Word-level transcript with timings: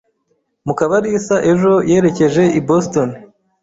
Mukabarisa 0.65 1.35
ejo 1.51 1.73
yerekeje 1.89 2.43
i 2.59 2.61
Boston. 2.67 3.09